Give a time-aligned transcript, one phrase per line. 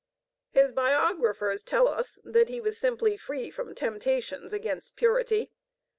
[0.49, 5.51] His biographers tell us that he was simply' free from temptations against purity.